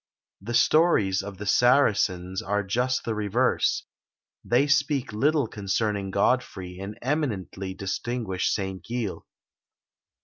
The 0.41 0.55
stories 0.55 1.21
of 1.21 1.37
the 1.37 1.45
Saracens 1.45 2.41
are 2.41 2.63
just 2.63 3.05
the 3.05 3.13
reverse; 3.13 3.83
they 4.43 4.65
speak 4.65 5.13
little 5.13 5.45
concerning 5.45 6.09
Godfrey, 6.09 6.79
and 6.79 6.97
eminently 7.03 7.75
distinguish 7.75 8.49
Saint 8.51 8.83
Gilles. 8.83 9.23